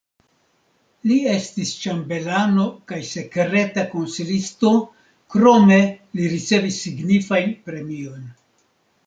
[1.09, 4.73] Li estis ĉambelano kaj sekreta konsilisto,
[5.35, 5.79] krome
[6.19, 8.27] li ricevis signifajn premiojn.